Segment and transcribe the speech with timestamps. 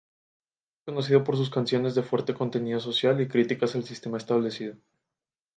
[0.79, 4.73] Es conocido por sus canciones de fuerte contenido social y críticas al sistema establecido.